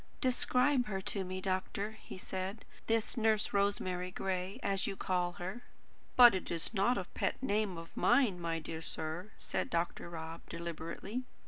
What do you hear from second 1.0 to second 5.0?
me, doctor," he said; "this Nurse Rosemary Gray, as you